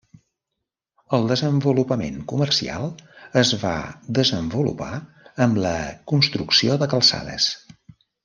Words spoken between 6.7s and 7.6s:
de calçades.